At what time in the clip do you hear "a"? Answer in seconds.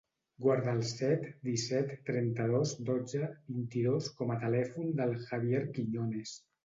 4.37-4.39